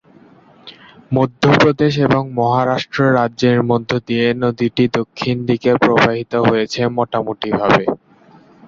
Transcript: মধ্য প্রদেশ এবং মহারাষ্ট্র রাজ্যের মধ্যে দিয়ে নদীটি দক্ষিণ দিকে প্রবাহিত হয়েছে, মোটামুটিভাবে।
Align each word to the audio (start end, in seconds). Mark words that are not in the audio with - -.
মধ্য 1.11 1.41
প্রদেশ 1.55 1.93
এবং 2.07 2.23
মহারাষ্ট্র 2.39 2.99
রাজ্যের 3.17 3.59
মধ্যে 3.69 3.97
দিয়ে 4.07 4.27
নদীটি 4.43 4.83
দক্ষিণ 4.97 5.35
দিকে 5.49 5.71
প্রবাহিত 5.83 6.33
হয়েছে, 6.43 6.81
মোটামুটিভাবে। 6.97 7.83